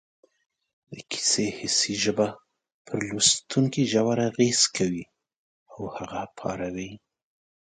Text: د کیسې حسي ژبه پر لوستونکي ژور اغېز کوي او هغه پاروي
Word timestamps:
د 0.93 0.95
کیسې 1.11 1.45
حسي 1.57 1.93
ژبه 2.03 2.27
پر 2.85 2.97
لوستونکي 3.07 3.83
ژور 3.91 4.17
اغېز 4.29 4.61
کوي 4.75 5.03
او 5.73 5.81
هغه 5.95 6.21
پاروي 6.37 6.91